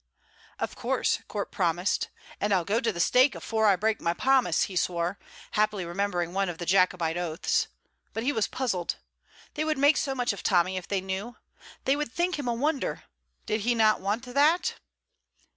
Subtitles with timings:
[0.57, 2.09] Of course Corp promised.
[2.39, 5.19] "And I'll go to the stake afore I break my promise," he swore,
[5.51, 7.67] happily remembering one of the Jacobite oaths.
[8.11, 8.95] But he was puzzled.
[9.53, 11.35] They would make so much of Tommy if they knew.
[11.85, 13.03] They would think him a wonder.
[13.45, 14.73] Did he not want that?